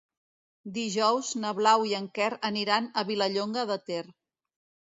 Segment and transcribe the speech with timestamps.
[0.77, 4.05] Dijous na Blau i en Quer aniran a Vilallonga de Ter.